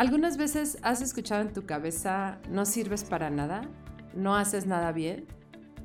¿Algunas 0.00 0.38
veces 0.38 0.78
has 0.80 1.02
escuchado 1.02 1.42
en 1.42 1.52
tu 1.52 1.66
cabeza 1.66 2.38
no 2.48 2.64
sirves 2.64 3.04
para 3.04 3.28
nada? 3.28 3.68
¿No 4.14 4.34
haces 4.34 4.64
nada 4.64 4.92
bien? 4.92 5.26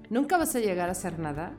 ¿Nunca 0.09 0.37
vas 0.37 0.55
a 0.55 0.61
llegar 0.61 0.87
a 0.87 0.93
hacer 0.93 1.19
nada? 1.19 1.53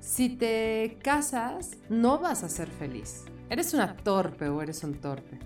Si 0.00 0.28
te 0.28 0.98
casas, 1.00 1.76
no 1.88 2.18
vas 2.18 2.42
a 2.42 2.48
ser 2.48 2.68
feliz. 2.68 3.22
¿Eres 3.50 3.72
una 3.72 3.96
torpe 3.96 4.48
o 4.48 4.60
eres 4.62 4.82
un 4.82 4.94
torpe? 4.94 5.38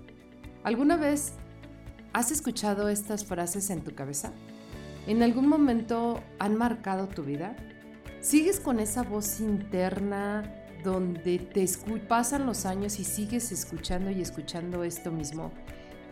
¿Alguna 0.63 0.97
vez 0.97 1.33
has 2.13 2.31
escuchado 2.31 2.89
estas 2.89 3.23
frases 3.23 3.69
en 3.69 3.83
tu 3.83 3.93
cabeza? 3.93 4.31
¿En 5.05 5.21
algún 5.21 5.47
momento 5.47 6.23
han 6.39 6.55
marcado 6.55 7.07
tu 7.07 7.21
vida? 7.21 7.55
¿Sigues 8.19 8.59
con 8.59 8.79
esa 8.79 9.03
voz 9.03 9.41
interna 9.41 10.55
donde 10.83 11.37
te 11.37 11.67
pasan 12.07 12.47
los 12.47 12.65
años 12.65 12.99
y 12.99 13.03
sigues 13.03 13.51
escuchando 13.51 14.09
y 14.09 14.21
escuchando 14.21 14.83
esto 14.83 15.11
mismo 15.11 15.51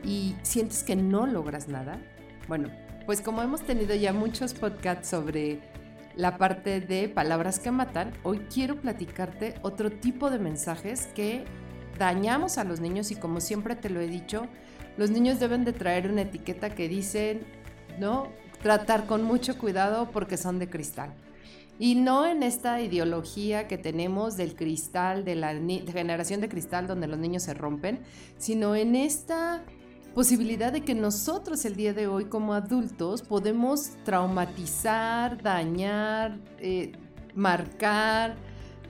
y 0.05 0.36
sientes 0.44 0.84
que 0.84 0.95
no 0.95 1.26
logras 1.26 1.68
nada? 1.68 2.00
Bueno, 2.48 2.70
pues 3.05 3.22
como 3.22 3.41
hemos 3.41 3.62
tenido 3.62 3.96
ya 3.96 4.13
muchos 4.13 4.54
podcasts 4.54 5.09
sobre 5.09 5.59
la 6.16 6.38
parte 6.38 6.80
de 6.80 7.10
palabras 7.10 7.60
que 7.60 7.71
matan, 7.71 8.13
hoy 8.24 8.40
quiero 8.54 8.80
platicarte 8.80 9.55
otro 9.63 9.91
tipo 9.91 10.30
de 10.30 10.40
mensajes 10.40 11.07
que 11.07 11.43
dañamos 11.98 12.57
a 12.57 12.63
los 12.63 12.80
niños 12.80 13.12
y 13.12 13.15
como 13.15 13.41
siempre 13.41 13.76
te 13.76 13.90
lo 13.90 13.99
he 13.99 14.07
dicho, 14.07 14.48
los 14.98 15.10
niños 15.10 15.40
deben 15.40 15.65
de 15.65 15.74
traer 15.74 16.10
una 16.10 16.21
etiqueta 16.21 16.70
que 16.70 16.87
dicen, 16.87 17.41
¿no? 17.99 18.27
Tratar 18.62 19.08
con 19.08 19.24
mucho 19.24 19.58
cuidado 19.58 20.10
porque 20.12 20.37
son 20.37 20.60
de 20.60 20.70
cristal. 20.70 21.13
Y 21.77 21.96
no 21.96 22.26
en 22.26 22.41
esta 22.41 22.80
ideología 22.80 23.68
que 23.68 23.77
tenemos 23.77 24.37
del 24.37 24.55
cristal, 24.55 25.26
de 25.26 25.35
la 25.35 25.54
generación 25.54 26.40
de 26.40 26.48
cristal 26.48 26.87
donde 26.87 27.08
los 27.08 27.20
niños 27.20 27.43
se 27.43 27.54
rompen, 27.54 27.99
sino 28.37 28.76
en 28.76 28.96
esta 28.96 29.62
posibilidad 30.16 30.71
de 30.71 30.82
que 30.82 30.96
nosotros 30.96 31.66
el 31.66 31.76
día 31.76 31.94
de 31.94 32.08
hoy 32.08 32.26
como 32.26 32.54
adultos 32.54 33.21
podemos 33.21 33.91
traumatizar, 34.05 35.44
dañar, 35.44 36.40
eh, 36.58 36.94
marcar 37.35 38.38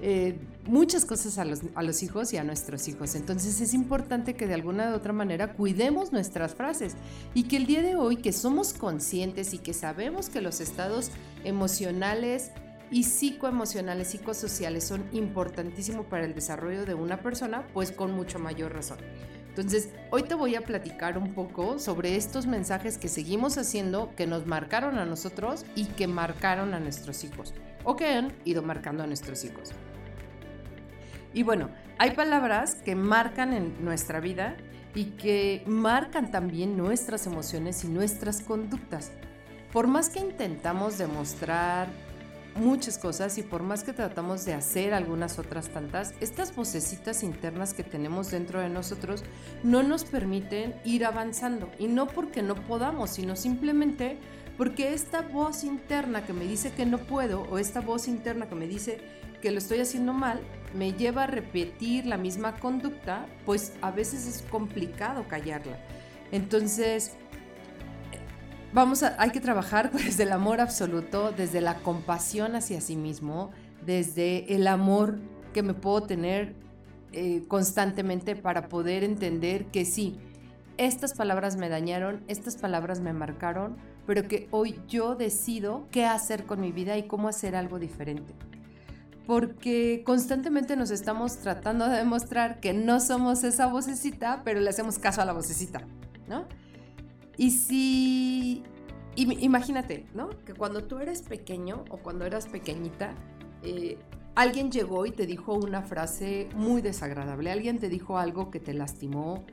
eh, 0.03 0.38
muchas 0.68 1.03
cosas 1.03 1.40
a 1.40 1.46
los, 1.46 1.62
a 1.73 1.81
los 1.81 2.03
hijos 2.03 2.31
y 2.31 2.38
a 2.38 2.44
nuestros 2.44 2.88
hijos. 2.88 3.16
Entonces 3.16 3.59
es 3.59 3.73
importante 3.73 4.36
que 4.36 4.46
de 4.46 4.53
alguna 4.53 4.92
u 4.92 4.94
otra 4.94 5.14
manera 5.14 5.53
cuidemos 5.53 6.12
nuestras 6.12 6.53
frases 6.53 6.94
y 7.34 7.44
que 7.44 7.58
el 7.58 7.66
día 7.66 7.81
de 7.81 7.96
hoy 7.96 8.18
que 8.18 8.31
somos 8.31 8.73
conscientes 8.73 9.56
y 9.56 9.58
que 9.58 9.73
sabemos 9.73 10.30
que 10.30 10.42
los 10.42 10.62
estados 10.62 11.09
emocionales 11.44 12.52
y 12.92 13.02
psicoemocionales, 13.02 14.09
psicosociales 14.09 14.84
son 14.84 15.03
importantísimos 15.12 16.06
para 16.06 16.23
el 16.23 16.36
desarrollo 16.36 16.86
de 16.86 16.94
una 16.94 17.18
persona, 17.18 17.66
pues 17.73 17.92
con 17.92 18.12
mucho 18.12 18.38
mayor 18.38 18.73
razón. 18.73 19.00
Entonces, 19.58 19.88
hoy 20.11 20.23
te 20.23 20.36
voy 20.36 20.56
a 20.56 20.66
platicar 20.66 21.17
un 21.17 21.34
poco 21.34 21.80
sobre 21.80 22.17
estos 22.17 22.45
mensajes 22.45 22.98
que 22.98 23.08
seguimos 23.08 23.58
haciendo, 23.58 24.14
que 24.17 24.28
nos 24.28 24.45
marcaron 24.45 25.00
a 25.00 25.06
nosotros 25.06 25.66
y 25.75 25.86
que 25.86 26.08
marcaron 26.08 26.73
a 26.73 26.81
nuestros 26.81 27.23
hijos, 27.23 27.53
o 27.86 27.95
que 27.95 28.06
han 28.06 28.34
ido 28.44 28.62
marcando 28.64 29.03
a 29.03 29.08
nuestros 29.08 29.45
hijos. 29.45 29.72
Y 31.34 31.44
bueno, 31.44 31.69
hay 31.97 32.12
palabras 32.12 32.75
que 32.84 32.96
marcan 32.96 33.53
en 33.53 33.81
nuestra 33.81 34.19
vida 34.19 34.57
y 34.94 35.12
que 35.12 35.63
marcan 35.66 36.31
también 36.31 36.75
nuestras 36.75 37.25
emociones 37.25 37.85
y 37.85 37.88
nuestras 37.88 38.41
conductas. 38.41 39.13
Por 39.72 39.88
más 39.88 40.09
que 40.09 40.19
intentamos 40.19 40.97
demostrar 40.97 41.88
muchas 42.56 42.98
cosas 42.98 43.38
y 43.38 43.44
por 43.44 43.64
más 43.64 43.84
que 43.84 43.94
tratamos 43.94 44.46
de 44.46 44.54
hacer 44.54 44.94
algunas 44.94 45.38
otras 45.40 45.70
tantas, 45.70 46.14
estas 46.22 46.56
vocecitas 46.56 47.24
internas 47.24 47.74
que 47.74 47.84
tenemos 47.84 48.32
dentro 48.32 48.60
de 48.60 48.70
nosotros 48.70 49.24
no 49.64 49.84
nos 49.84 50.06
permiten 50.06 50.76
ir 50.84 51.06
avanzando. 51.06 51.70
Y 51.80 51.88
no 51.88 52.08
porque 52.08 52.42
no 52.42 52.56
podamos, 52.56 53.12
sino 53.12 53.36
simplemente 53.36 54.18
porque 54.58 54.94
esta 54.94 55.22
voz 55.22 55.64
interna 55.64 56.26
que 56.26 56.34
me 56.34 56.46
dice 56.46 56.72
que 56.72 56.86
no 56.86 57.00
puedo 57.00 57.42
o 57.44 57.58
esta 57.58 57.82
voz 57.82 58.08
interna 58.08 58.48
que 58.48 58.56
me 58.56 58.68
dice 58.68 59.00
que 59.42 59.52
lo 59.52 59.58
estoy 59.58 59.80
haciendo 59.80 60.14
mal, 60.14 60.40
me 60.74 60.94
lleva 60.94 61.24
a 61.24 61.28
repetir 61.28 62.06
la 62.06 62.18
misma 62.18 62.56
conducta, 62.58 63.26
pues 63.46 63.74
a 63.82 63.92
veces 63.92 64.28
es 64.28 64.42
complicado 64.50 65.28
callarla. 65.28 65.78
Entonces, 66.32 67.14
vamos 68.75 69.03
a, 69.03 69.16
hay 69.18 69.31
que 69.31 69.40
trabajar 69.40 69.91
desde 69.94 70.24
el 70.24 70.31
amor 70.31 70.62
absoluto, 70.62 71.31
desde 71.31 71.62
la 71.62 71.75
compasión 71.75 72.56
hacia 72.56 72.81
sí 72.81 72.96
mismo, 72.96 73.52
desde 73.84 74.53
el 74.53 74.68
amor 74.68 75.18
que 75.53 75.63
me 75.63 75.74
puedo 75.74 76.02
tener 76.02 76.53
eh, 77.13 77.44
constantemente 77.47 78.36
para 78.36 78.68
poder 78.68 79.03
entender 79.03 79.68
que 79.68 79.86
sí, 79.86 80.19
estas 80.78 81.13
palabras 81.13 81.56
me 81.56 81.69
dañaron, 81.69 82.22
estas 82.28 82.58
palabras 82.58 83.00
me 83.00 83.13
marcaron, 83.13 83.78
pero 84.06 84.28
que 84.28 84.50
hoy 84.52 84.81
yo 84.90 85.16
decido 85.16 85.88
qué 85.90 86.06
hacer 86.06 86.46
con 86.46 86.59
mi 86.59 86.74
vida 86.74 86.97
y 86.97 87.07
cómo 87.07 87.30
hacer 87.30 87.56
algo 87.56 87.80
diferente. 87.80 88.34
Porque 89.25 90.03
constantemente 90.06 90.75
nos 90.75 90.92
estamos 90.92 91.38
tratando 91.38 91.88
de 91.88 91.97
demostrar 91.97 92.59
que 92.59 92.74
no 92.74 93.00
somos 93.00 93.46
esa 93.46 93.68
vocecita, 93.68 94.42
pero 94.44 94.59
le 94.59 94.69
hacemos 94.69 95.00
caso 95.00 95.22
a 95.22 95.25
la 95.25 95.31
vocecita, 95.31 95.81
¿no? 96.28 96.46
Y 97.38 97.51
si, 97.51 98.63
imagínate, 99.16 100.06
¿no? 100.13 100.29
Que 100.46 100.53
cuando 100.53 100.84
tú 100.84 101.00
eres 101.00 101.22
pequeño 101.22 101.85
o 101.90 101.97
cuando 101.97 102.25
eras 102.25 102.47
pequeñita, 102.47 103.13
eh, 103.63 103.97
alguien 104.35 104.72
llegó 104.72 105.06
y 105.06 105.12
te 105.12 105.25
dijo 105.25 105.53
una 105.53 105.81
frase 105.81 106.50
muy 106.56 106.81
desagradable, 106.81 107.51
alguien 107.51 107.79
te 107.79 107.90
dijo 107.90 108.18
algo 108.18 108.51
que 108.51 108.59
te 108.59 108.74
lastimó, 108.74 109.45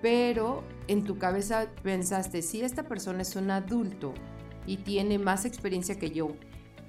pero 0.00 0.62
en 0.86 1.04
tu 1.04 1.18
cabeza 1.18 1.66
pensaste, 1.82 2.42
si 2.42 2.60
esta 2.60 2.84
persona 2.84 3.22
es 3.22 3.34
un 3.36 3.50
adulto 3.50 4.14
y 4.66 4.78
tiene 4.78 5.18
más 5.18 5.44
experiencia 5.44 5.98
que 5.98 6.10
yo 6.10 6.32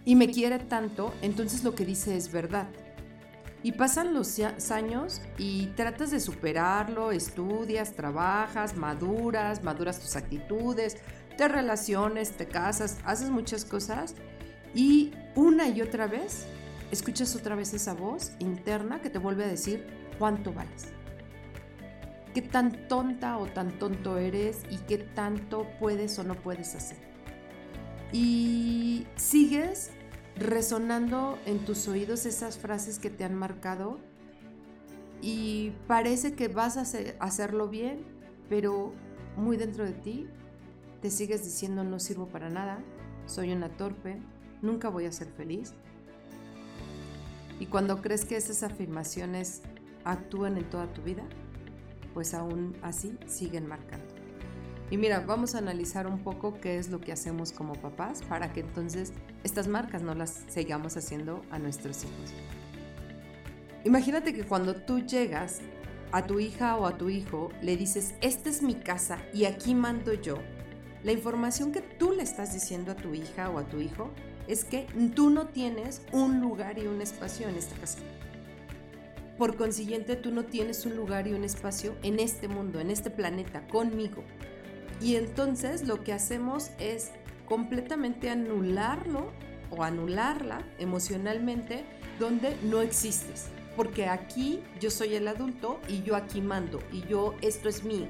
y 0.05 0.15
me 0.15 0.29
quiere 0.29 0.59
tanto, 0.59 1.13
entonces 1.21 1.63
lo 1.63 1.75
que 1.75 1.85
dice 1.85 2.15
es 2.15 2.31
verdad. 2.31 2.67
Y 3.61 3.73
pasan 3.73 4.13
los 4.13 4.39
años 4.71 5.21
y 5.37 5.67
tratas 5.75 6.11
de 6.11 6.19
superarlo, 6.19 7.11
estudias, 7.11 7.93
trabajas, 7.93 8.77
maduras, 8.77 9.63
maduras 9.63 9.99
tus 9.99 10.15
actitudes, 10.15 10.97
te 11.37 11.47
relaciones, 11.47 12.31
te 12.31 12.47
casas, 12.47 12.99
haces 13.03 13.29
muchas 13.29 13.65
cosas 13.65 14.15
y 14.73 15.13
una 15.35 15.67
y 15.67 15.81
otra 15.81 16.07
vez 16.07 16.45
escuchas 16.91 17.35
otra 17.35 17.55
vez 17.55 17.73
esa 17.73 17.93
voz 17.93 18.31
interna 18.39 19.01
que 19.01 19.09
te 19.09 19.19
vuelve 19.19 19.43
a 19.43 19.47
decir 19.47 19.85
cuánto 20.17 20.53
vales. 20.53 20.87
Qué 22.33 22.41
tan 22.41 22.87
tonta 22.87 23.37
o 23.37 23.47
tan 23.47 23.71
tonto 23.79 24.17
eres 24.17 24.61
y 24.69 24.77
qué 24.77 24.99
tanto 24.99 25.67
puedes 25.79 26.17
o 26.19 26.23
no 26.23 26.35
puedes 26.35 26.75
hacer. 26.75 26.97
Y 28.11 29.07
sigues 29.15 29.91
resonando 30.35 31.38
en 31.45 31.66
tus 31.66 31.88
oídos 31.88 32.25
esas 32.25 32.57
frases 32.57 33.00
que 33.00 33.09
te 33.09 33.23
han 33.23 33.35
marcado 33.35 34.00
y 35.22 35.72
parece 35.88 36.34
que 36.34 36.47
vas 36.47 36.78
a 36.78 36.84
hacerlo 37.19 37.67
bien, 37.67 38.06
pero 38.47 38.94
muy 39.35 39.57
dentro 39.57 39.85
de 39.85 39.94
ti 39.94 40.28
te 41.01 41.09
sigues 41.09 41.44
diciendo 41.44 41.84
no 41.84 42.00
sirvo 42.00 42.27
para 42.27 42.50
nada, 42.50 42.80
soy 43.25 43.51
una 43.51 43.69
torpe, 43.69 44.18
nunca 44.62 44.89
voy 44.89 45.06
a 45.06 45.12
ser 45.12 45.27
feliz. 45.30 45.74
Y 47.59 47.65
cuando 47.65 48.01
crees 48.01 48.25
que 48.25 48.38
esas 48.38 48.63
afirmaciones 48.63 49.62
actúan 50.03 50.57
en 50.57 50.69
toda 50.69 50.92
tu 50.94 51.01
vida, 51.01 51.24
pues 52.13 52.33
aún 52.33 52.75
así 52.81 53.18
siguen 53.27 53.68
marcando. 53.68 54.19
Y 54.91 54.97
mira, 54.97 55.19
vamos 55.19 55.53
a 55.53 55.59
analizar 55.59 56.07
un 56.07 56.19
poco 56.19 56.59
qué 56.59 56.77
es 56.77 56.89
lo 56.89 57.00
que 57.00 57.12
hacemos 57.12 57.51
como 57.51 57.74
papás 57.74 58.24
para 58.27 58.51
que 58.53 58.62
entonces 58.62 59.13
estas 59.44 59.68
marcas 59.68 60.01
no 60.01 60.15
las 60.15 60.44
sigamos 60.47 60.97
haciendo 60.97 61.44
a 61.51 61.59
nuestros 61.59 62.03
hijos. 62.03 62.33
Imagínate 63.86 64.33
que 64.33 64.44
cuando 64.44 64.75
tú 64.75 65.00
llegas 65.00 65.59
a 66.12 66.25
tu 66.25 66.39
hija 66.39 66.75
o 66.77 66.88
a 66.88 66.97
tu 66.97 67.09
hijo, 67.09 67.50
le 67.62 67.77
dices, 67.77 68.15
esta 68.21 68.50
es 68.50 68.63
mi 68.63 68.74
casa 68.74 69.19
y 69.31 69.45
aquí 69.45 69.75
mando 69.75 70.13
yo. 70.13 70.38
La 71.03 71.12
información 71.12 71.71
que 71.71 71.81
tú 71.81 72.12
le 72.12 72.24
estás 72.24 72.53
diciendo 72.53 72.91
a 72.91 72.95
tu 72.95 73.13
hija 73.13 73.50
o 73.50 73.59
a 73.59 73.65
tu 73.65 73.80
hijo 73.80 74.09
es 74.47 74.65
que 74.65 74.88
tú 75.15 75.30
no 75.30 75.47
tienes 75.47 76.01
un 76.12 76.41
lugar 76.41 76.80
y 76.80 76.88
un 76.88 77.01
espacio 77.01 77.47
en 77.47 77.56
esta 77.56 77.75
casa. 77.75 78.00
Por 79.38 79.56
consiguiente, 79.56 80.18
tú 80.18 80.31
no 80.31 80.44
tienes 80.44 80.86
un 80.86 80.97
lugar 80.97 81.27
y 81.27 81.33
un 81.33 81.45
espacio 81.45 81.95
en 82.03 82.19
este 82.19 82.47
mundo, 82.50 82.81
en 82.81 82.89
este 82.89 83.09
planeta, 83.09 83.65
conmigo. 83.68 84.24
Y 85.01 85.16
entonces 85.16 85.88
lo 85.88 86.04
que 86.04 86.13
hacemos 86.13 86.72
es 86.80 87.12
completamente 87.48 88.30
anularlo 88.30 89.31
o 89.72 89.84
anularla 89.84 90.62
emocionalmente 90.78 91.86
donde 92.19 92.56
no 92.63 92.81
existes. 92.81 93.48
Porque 93.75 94.07
aquí 94.07 94.62
yo 94.80 94.92
soy 94.92 95.16
el 95.16 95.28
adulto 95.28 95.80
y 95.88 96.04
yo 96.04 96.16
aquí 96.16 96.42
mando 96.42 96.80
y 96.92 97.01
yo 97.07 97.36
esto 97.42 97.69
es 97.69 97.84
mío. 97.84 98.07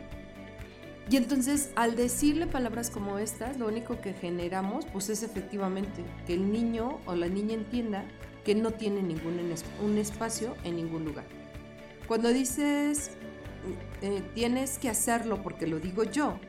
Y 1.11 1.17
entonces 1.17 1.71
al 1.75 1.95
decirle 1.95 2.47
palabras 2.47 2.89
como 2.89 3.17
estas, 3.17 3.57
lo 3.57 3.67
único 3.67 3.99
que 3.99 4.13
generamos 4.13 4.85
pues 4.91 5.09
es 5.09 5.23
efectivamente 5.23 6.03
que 6.25 6.33
el 6.33 6.51
niño 6.51 6.99
o 7.05 7.15
la 7.15 7.27
niña 7.27 7.53
entienda 7.53 8.05
que 8.43 8.55
no 8.55 8.71
tiene 8.71 9.01
ningún 9.01 9.39
un 9.83 9.97
espacio 9.97 10.55
en 10.63 10.75
ningún 10.75 11.05
lugar. 11.05 11.25
Cuando 12.07 12.29
dices 12.29 13.11
eh, 14.01 14.23
tienes 14.33 14.77
que 14.77 14.89
hacerlo 14.89 15.41
porque 15.43 15.67
lo 15.67 15.79
digo 15.79 16.03
yo, 16.03 16.39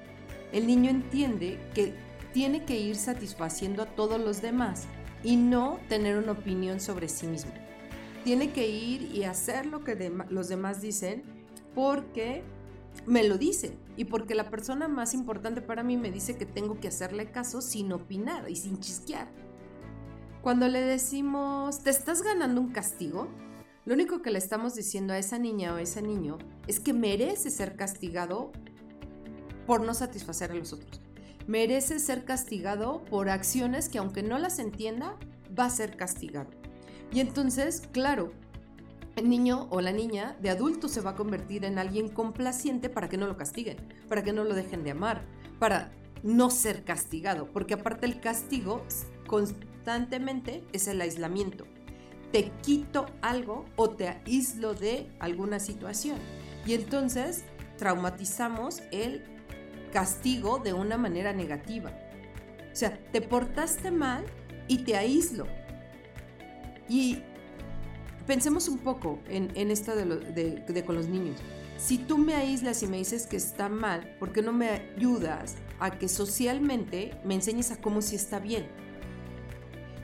el 0.52 0.67
niño 0.67 0.91
entiende 0.91 1.58
que 1.75 1.94
tiene 2.32 2.64
que 2.64 2.79
ir 2.79 2.97
satisfaciendo 2.97 3.82
a 3.82 3.87
todos 3.87 4.20
los 4.20 4.41
demás 4.41 4.87
y 5.23 5.37
no 5.37 5.79
tener 5.88 6.17
una 6.17 6.32
opinión 6.32 6.81
sobre 6.81 7.08
sí 7.08 7.26
mismo. 7.26 7.52
Tiene 8.25 8.52
que 8.52 8.69
ir 8.69 9.02
y 9.14 9.25
hacer 9.25 9.67
lo 9.67 9.82
que 9.82 10.12
los 10.29 10.49
demás 10.49 10.81
dicen 10.81 11.23
porque 11.75 12.43
me 13.06 13.25
lo 13.25 13.38
dicen 13.38 13.79
y 13.97 14.05
porque 14.05 14.35
la 14.35 14.50
persona 14.50 14.88
más 14.88 15.14
importante 15.14 15.62
para 15.62 15.82
mí 15.82 15.97
me 15.97 16.11
dice 16.11 16.37
que 16.37 16.47
tengo 16.47 16.81
que 16.81 16.88
hacerle 16.88 17.31
caso 17.31 17.61
sin 17.61 17.93
opinar 17.93 18.49
y 18.50 18.56
sin 18.56 18.79
chisquear. 18.79 19.29
Cuando 20.43 20.69
le 20.69 20.81
decimos, 20.81 21.81
¿te 21.82 21.91
estás 21.91 22.23
ganando 22.23 22.61
un 22.61 22.73
castigo? 22.73 23.29
Lo 23.85 23.94
único 23.94 24.23
que 24.23 24.31
le 24.31 24.38
estamos 24.38 24.75
diciendo 24.75 25.12
a 25.12 25.19
esa 25.19 25.38
niña 25.38 25.75
o 25.75 25.76
a 25.76 25.82
ese 25.82 26.03
niño 26.03 26.38
es 26.67 26.81
que 26.81 26.93
merece 26.93 27.50
ser 27.50 27.76
castigado 27.76 28.53
por 29.70 29.82
no 29.82 29.94
satisfacer 29.94 30.50
a 30.50 30.56
los 30.56 30.72
otros 30.72 31.00
merece 31.46 32.00
ser 32.00 32.25
castigado 32.25 33.05
por 33.05 33.28
acciones 33.28 33.88
que 33.88 33.99
aunque 33.99 34.25
no 34.25 34.37
las 34.37 34.58
entienda, 34.58 35.14
va 35.56 35.67
a 35.67 35.70
ser 35.70 35.96
castigado. 35.96 36.50
Y 37.12 37.20
entonces, 37.20 37.84
claro, 37.93 38.32
el 39.14 39.28
niño 39.28 39.69
o 39.70 39.81
la 39.81 39.93
niña 39.93 40.37
de 40.43 40.50
adulto 40.50 40.88
se 40.88 41.00
va 41.00 41.11
a 41.11 41.14
convertir 41.14 41.64
en 41.64 41.78
alguien 41.78 42.08
complaciente 42.08 42.88
para 42.88 43.08
que 43.08 43.17
no 43.17 43.28
lo 43.28 43.37
castiguen, 43.37 43.76
para 44.08 44.25
que 44.25 44.32
no 44.32 44.43
lo 44.43 44.55
dejen 44.55 44.82
de 44.82 44.90
amar, 44.90 45.22
para 45.61 45.93
no 46.25 46.50
ser 46.50 46.82
castigado, 46.82 47.46
porque 47.52 47.75
aparte 47.75 48.06
el 48.06 48.19
castigo 48.19 48.84
constantemente 49.28 50.64
es 50.72 50.88
el 50.88 51.00
aislamiento. 51.00 51.64
Te 52.32 52.50
quito 52.62 53.06
algo 53.22 53.67
o 53.76 53.90
te 53.90 54.08
aíslo 54.08 54.75
de 54.75 55.12
alguna 55.20 55.61
situación. 55.61 56.19
Y 56.67 56.75
entonces 56.75 57.44
traumatizamos 57.78 58.82
el 58.90 59.40
castigo 59.91 60.59
de 60.59 60.73
una 60.73 60.97
manera 60.97 61.33
negativa. 61.33 61.93
O 62.73 62.77
sea, 62.77 62.99
te 63.13 63.21
portaste 63.21 63.91
mal 63.91 64.25
y 64.69 64.79
te 64.79 64.97
aíslo. 64.97 65.47
Y 66.89 67.23
pensemos 68.27 68.69
un 68.69 68.79
poco 68.79 69.19
en, 69.29 69.71
esto 69.71 69.95
de, 69.95 70.85
con 70.87 70.95
los 70.95 71.09
niños. 71.09 71.37
Si 71.79 71.99
tú 71.99 72.19
me 72.19 72.35
aíslas 72.35 72.83
y 72.83 72.87
me 72.87 72.99
dices 72.99 73.27
que 73.27 73.37
está 73.37 73.69
mal, 73.69 74.17
¿por 74.19 74.33
qué 74.33 74.43
no 74.43 74.53
me 74.53 74.69
ayudas 74.69 75.57
a 75.79 75.99
que 75.99 76.09
socialmente 76.09 77.19
me 77.25 77.35
enseñes 77.35 77.71
a 77.71 77.81
cómo 77.81 78.03
si 78.03 78.17
está 78.17 78.39
bien? 78.39 78.67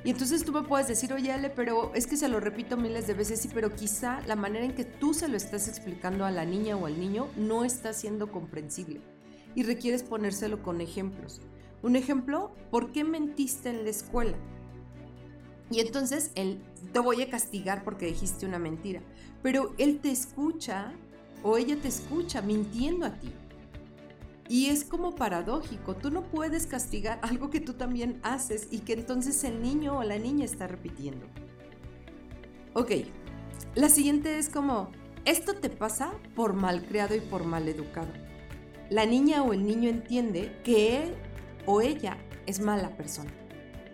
Y 0.05 0.11
entonces 0.11 0.45
tú 0.45 0.53
me 0.53 0.63
puedes 0.63 0.87
decir, 0.87 1.13
oye 1.13 1.33
Ale, 1.33 1.51
pero 1.51 1.93
es 1.95 2.07
que 2.07 2.17
se 2.17 2.29
lo 2.29 2.39
repito 2.39 2.77
miles 2.77 3.07
de 3.09 3.15
veces, 3.15 3.41
sí, 3.41 3.51
pero 3.53 3.75
quizá 3.75 4.21
la 4.27 4.37
manera 4.37 4.65
en 4.65 4.75
que 4.75 4.85
tú 4.85 5.13
se 5.13 5.29
lo 5.29 5.37
estás 5.37 5.69
explicando 5.69 6.25
a 6.25 6.31
la 6.31 6.45
niña 6.45 6.77
o 6.77 6.87
al 6.87 6.99
niño 6.99 7.29
no 7.37 7.65
está 7.65 7.93
siendo 7.93 8.31
comprensible 8.31 9.01
y 9.57 9.63
requieres 9.65 10.05
ponérselo 10.05 10.63
con 10.63 10.81
ejemplos. 10.81 11.41
Un 11.83 11.97
ejemplo, 11.97 12.53
¿por 12.71 12.93
qué 12.93 13.03
mentiste 13.03 13.71
en 13.71 13.85
la 13.85 13.91
escuela? 13.91 14.37
Y 15.71 15.81
entonces 15.81 16.31
él 16.37 16.63
te 16.93 17.01
voy 17.01 17.23
a 17.23 17.31
castigar 17.31 17.83
porque 17.83 18.07
dijiste 18.07 18.47
una 18.47 18.59
mentira. 18.59 19.01
Pero 19.43 19.75
él 19.79 19.99
te 19.99 20.11
escucha 20.11 20.93
o 21.43 21.57
ella 21.57 21.77
te 21.81 21.89
escucha 21.89 22.43
mintiendo 22.43 23.07
a 23.07 23.15
ti. 23.19 23.33
Y 24.49 24.67
es 24.67 24.85
como 24.85 25.17
paradójico, 25.17 25.97
tú 25.97 26.11
no 26.11 26.23
puedes 26.23 26.67
castigar 26.67 27.19
algo 27.23 27.51
que 27.51 27.61
tú 27.61 27.73
también 27.73 28.21
haces 28.23 28.69
y 28.71 28.81
que 28.81 28.93
entonces 28.93 29.43
el 29.43 29.61
niño 29.61 29.99
o 29.99 30.05
la 30.05 30.19
niña 30.19 30.45
está 30.45 30.69
repitiendo. 30.69 31.27
Ok, 32.75 32.93
la 33.75 33.89
siguiente 33.89 34.39
es 34.39 34.49
como, 34.51 34.91
esto 35.25 35.55
te 35.55 35.71
pasa 35.71 36.13
por 36.37 36.53
mal 36.53 36.85
creado 36.85 37.17
y 37.17 37.21
por 37.21 37.45
mal 37.45 37.67
educado 37.69 38.26
la 38.91 39.07
niña 39.07 39.43
o 39.43 39.53
el 39.53 39.67
niño 39.67 39.89
entiende 39.89 40.57
que 40.65 41.03
él 41.03 41.15
o 41.67 41.81
ella 41.81 42.17
es 42.47 42.61
mala 42.61 42.91
persona 42.91 43.33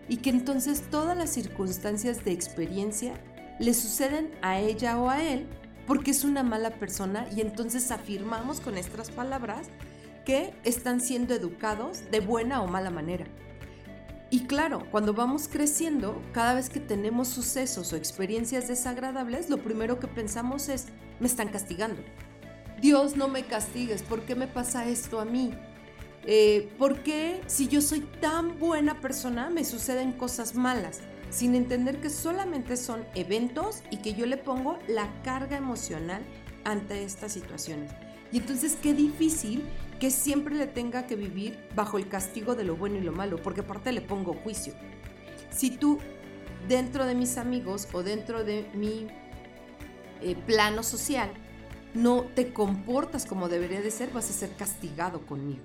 y 0.08 0.18
que 0.18 0.30
entonces 0.30 0.82
todas 0.90 1.16
las 1.16 1.30
circunstancias 1.30 2.24
de 2.24 2.32
experiencia 2.32 3.14
le 3.58 3.72
suceden 3.74 4.30
a 4.42 4.58
ella 4.58 4.98
o 5.00 5.08
a 5.08 5.22
él 5.22 5.46
porque 5.86 6.10
es 6.10 6.24
una 6.24 6.42
mala 6.42 6.70
persona 6.70 7.26
y 7.34 7.40
entonces 7.40 7.90
afirmamos 7.90 8.60
con 8.60 8.76
estas 8.76 9.10
palabras 9.10 9.68
que 10.24 10.54
están 10.64 11.00
siendo 11.00 11.34
educados 11.34 12.10
de 12.10 12.20
buena 12.20 12.62
o 12.62 12.68
mala 12.68 12.90
manera. 12.90 13.26
Y 14.30 14.46
claro, 14.46 14.86
cuando 14.90 15.12
vamos 15.12 15.48
creciendo, 15.48 16.22
cada 16.32 16.54
vez 16.54 16.70
que 16.70 16.80
tenemos 16.80 17.28
sucesos 17.28 17.92
o 17.92 17.96
experiencias 17.96 18.66
desagradables, 18.66 19.50
lo 19.50 19.58
primero 19.58 19.98
que 19.98 20.06
pensamos 20.06 20.68
es, 20.70 20.86
me 21.20 21.26
están 21.26 21.48
castigando, 21.48 22.00
Dios 22.82 23.16
no 23.16 23.28
me 23.28 23.44
castigues, 23.44 24.02
¿por 24.02 24.22
qué 24.22 24.34
me 24.34 24.48
pasa 24.48 24.88
esto 24.88 25.20
a 25.20 25.24
mí? 25.24 25.54
Eh, 26.26 26.68
¿Por 26.78 27.04
qué 27.04 27.40
si 27.46 27.68
yo 27.68 27.80
soy 27.80 28.00
tan 28.20 28.58
buena 28.58 29.00
persona 29.00 29.50
me 29.50 29.64
suceden 29.64 30.10
cosas 30.10 30.56
malas? 30.56 31.00
Sin 31.30 31.54
entender 31.54 32.00
que 32.00 32.10
solamente 32.10 32.76
son 32.76 33.04
eventos 33.14 33.84
y 33.92 33.98
que 33.98 34.14
yo 34.14 34.26
le 34.26 34.36
pongo 34.36 34.80
la 34.88 35.08
carga 35.22 35.56
emocional 35.56 36.22
ante 36.64 37.04
estas 37.04 37.32
situaciones. 37.32 37.92
Y 38.32 38.38
entonces 38.38 38.76
qué 38.82 38.94
difícil 38.94 39.62
que 40.00 40.10
siempre 40.10 40.56
le 40.56 40.66
tenga 40.66 41.06
que 41.06 41.14
vivir 41.14 41.64
bajo 41.76 41.98
el 41.98 42.08
castigo 42.08 42.56
de 42.56 42.64
lo 42.64 42.74
bueno 42.74 42.96
y 42.96 43.02
lo 43.02 43.12
malo, 43.12 43.36
porque 43.40 43.60
aparte 43.60 43.92
le 43.92 44.00
pongo 44.00 44.34
juicio. 44.34 44.74
Si 45.50 45.70
tú 45.70 46.00
dentro 46.66 47.06
de 47.06 47.14
mis 47.14 47.38
amigos 47.38 47.86
o 47.92 48.02
dentro 48.02 48.42
de 48.42 48.68
mi 48.74 49.06
eh, 50.20 50.34
plano 50.46 50.82
social 50.82 51.30
no 51.94 52.22
te 52.34 52.52
comportas 52.52 53.26
como 53.26 53.48
debería 53.48 53.80
de 53.80 53.90
ser, 53.90 54.10
vas 54.12 54.30
a 54.30 54.32
ser 54.32 54.56
castigado 54.56 55.26
conmigo. 55.26 55.62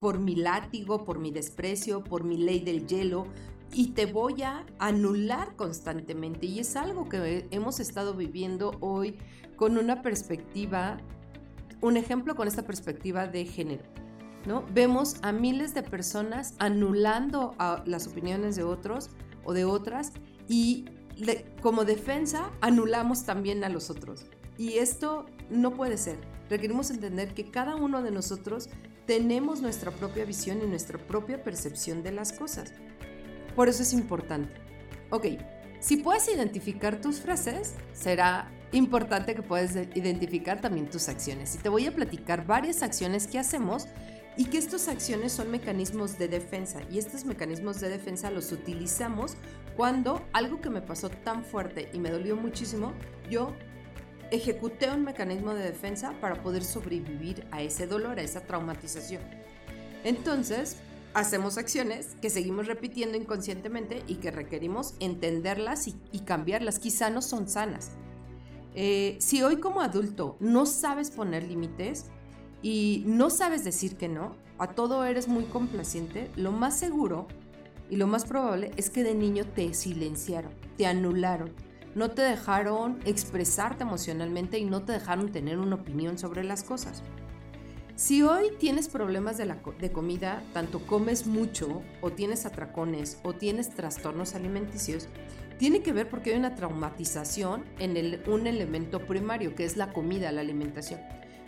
Por 0.00 0.18
mi 0.18 0.34
látigo, 0.36 1.04
por 1.04 1.18
mi 1.18 1.30
desprecio, 1.30 2.02
por 2.02 2.24
mi 2.24 2.38
ley 2.38 2.60
del 2.60 2.86
hielo, 2.86 3.26
y 3.72 3.88
te 3.88 4.06
voy 4.06 4.42
a 4.42 4.66
anular 4.78 5.54
constantemente. 5.56 6.46
Y 6.46 6.60
es 6.60 6.76
algo 6.76 7.08
que 7.08 7.46
hemos 7.50 7.80
estado 7.80 8.14
viviendo 8.14 8.76
hoy 8.80 9.18
con 9.56 9.78
una 9.78 10.02
perspectiva, 10.02 10.98
un 11.80 11.96
ejemplo 11.96 12.34
con 12.34 12.48
esta 12.48 12.62
perspectiva 12.62 13.26
de 13.26 13.44
género. 13.44 13.84
¿no? 14.46 14.64
Vemos 14.72 15.16
a 15.22 15.32
miles 15.32 15.74
de 15.74 15.82
personas 15.82 16.54
anulando 16.58 17.54
las 17.84 18.06
opiniones 18.06 18.56
de 18.56 18.64
otros 18.64 19.10
o 19.44 19.52
de 19.52 19.64
otras 19.64 20.12
y 20.48 20.86
como 21.60 21.84
defensa 21.84 22.50
anulamos 22.60 23.24
también 23.24 23.62
a 23.64 23.68
los 23.68 23.90
otros. 23.90 24.26
Y 24.60 24.76
esto 24.76 25.24
no 25.48 25.72
puede 25.72 25.96
ser. 25.96 26.18
Requerimos 26.50 26.90
entender 26.90 27.32
que 27.32 27.50
cada 27.50 27.76
uno 27.76 28.02
de 28.02 28.10
nosotros 28.10 28.68
tenemos 29.06 29.62
nuestra 29.62 29.90
propia 29.90 30.26
visión 30.26 30.60
y 30.62 30.66
nuestra 30.66 30.98
propia 30.98 31.42
percepción 31.42 32.02
de 32.02 32.12
las 32.12 32.34
cosas. 32.34 32.74
Por 33.56 33.70
eso 33.70 33.82
es 33.82 33.94
importante. 33.94 34.52
Ok, 35.08 35.28
si 35.80 35.96
puedes 35.96 36.28
identificar 36.28 37.00
tus 37.00 37.20
frases, 37.20 37.72
será 37.94 38.52
importante 38.72 39.34
que 39.34 39.40
puedas 39.40 39.74
identificar 39.94 40.60
también 40.60 40.90
tus 40.90 41.08
acciones. 41.08 41.54
Y 41.54 41.58
te 41.58 41.70
voy 41.70 41.86
a 41.86 41.94
platicar 41.94 42.44
varias 42.44 42.82
acciones 42.82 43.26
que 43.28 43.38
hacemos 43.38 43.86
y 44.36 44.44
que 44.44 44.58
estas 44.58 44.88
acciones 44.88 45.32
son 45.32 45.50
mecanismos 45.50 46.18
de 46.18 46.28
defensa. 46.28 46.82
Y 46.90 46.98
estos 46.98 47.24
mecanismos 47.24 47.80
de 47.80 47.88
defensa 47.88 48.30
los 48.30 48.52
utilizamos 48.52 49.38
cuando 49.74 50.22
algo 50.34 50.60
que 50.60 50.68
me 50.68 50.82
pasó 50.82 51.08
tan 51.08 51.46
fuerte 51.46 51.88
y 51.94 51.98
me 51.98 52.10
dolió 52.10 52.36
muchísimo, 52.36 52.92
yo 53.30 53.56
ejecuté 54.30 54.90
un 54.90 55.04
mecanismo 55.04 55.54
de 55.54 55.64
defensa 55.64 56.14
para 56.20 56.42
poder 56.42 56.64
sobrevivir 56.64 57.46
a 57.50 57.62
ese 57.62 57.86
dolor, 57.86 58.18
a 58.18 58.22
esa 58.22 58.42
traumatización. 58.42 59.22
Entonces, 60.04 60.76
hacemos 61.14 61.58
acciones 61.58 62.16
que 62.20 62.30
seguimos 62.30 62.66
repitiendo 62.66 63.16
inconscientemente 63.16 64.02
y 64.06 64.16
que 64.16 64.30
requerimos 64.30 64.94
entenderlas 65.00 65.88
y, 65.88 66.18
cambiarlas. 66.20 66.78
Quizá 66.78 67.10
no 67.10 67.22
son 67.22 67.48
sanas. 67.48 67.92
Eh, 68.74 69.16
si 69.18 69.42
hoy 69.42 69.56
como 69.56 69.80
adulto 69.80 70.36
no 70.38 70.64
sabes 70.64 71.10
poner 71.10 71.42
límites 71.42 72.06
y 72.62 73.02
no 73.06 73.30
sabes 73.30 73.64
decir 73.64 73.96
que 73.96 74.08
no, 74.08 74.36
a 74.58 74.68
todo 74.68 75.04
eres 75.04 75.26
muy 75.26 75.44
complaciente, 75.44 76.30
lo 76.36 76.52
más 76.52 76.78
seguro 76.78 77.26
y 77.88 77.96
lo 77.96 78.06
más 78.06 78.24
probable 78.24 78.70
es 78.76 78.90
que 78.90 79.02
de 79.02 79.14
niño 79.14 79.44
te 79.44 79.74
silenciaron, 79.74 80.52
te 80.76 80.86
anularon 80.86 81.50
no 81.94 82.10
te 82.10 82.22
dejaron 82.22 82.98
expresarte 83.04 83.82
emocionalmente 83.82 84.58
y 84.58 84.64
no 84.64 84.82
te 84.82 84.92
dejaron 84.92 85.32
tener 85.32 85.58
una 85.58 85.76
opinión 85.76 86.18
sobre 86.18 86.44
las 86.44 86.62
cosas. 86.62 87.02
Si 87.96 88.22
hoy 88.22 88.46
tienes 88.58 88.88
problemas 88.88 89.36
de, 89.36 89.92
comida, 89.92 90.42
tanto 90.54 90.86
comes 90.86 91.26
mucho 91.26 91.82
o 92.00 92.10
tienes 92.10 92.46
atracones 92.46 93.18
o 93.24 93.34
tienes 93.34 93.68
trastornos 93.74 94.34
alimenticios, 94.34 95.08
tiene 95.58 95.82
que 95.82 95.92
ver 95.92 96.08
porque 96.08 96.30
hay 96.30 96.38
una 96.38 96.54
traumatización 96.54 97.64
en 97.78 98.22
un 98.26 98.46
elemento 98.46 99.06
primario, 99.06 99.54
que 99.54 99.66
es 99.66 99.76
la 99.76 99.92
comida, 99.92 100.32
la 100.32 100.40
alimentación. 100.40 100.98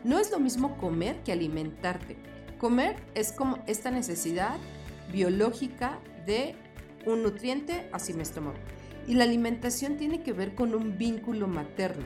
No 0.05 0.19
es 0.19 0.31
lo 0.31 0.41
mismo 0.41 0.77
comer 0.77 1.23
que 1.23 1.33
alimentarte. 1.33 2.19
Comer 2.59 2.97
es 3.15 3.33
como 3.33 3.59
esta 3.67 3.91
necesidad 3.91 4.59
biológica 5.11 6.01
de 6.27 6.55
un 7.07 7.23
nutriente 7.23 7.89
hacia 7.95 8.15
mi 8.15 8.23
estómago. 8.23 8.59
Y 9.07 9.15
la 9.15 9.25
alimentación 9.25 9.97
tiene 9.97 10.23
que 10.23 10.33
ver 10.33 10.55
con 10.55 10.75
un 10.75 10.97
vínculo 10.97 11.47
materno. 11.49 12.05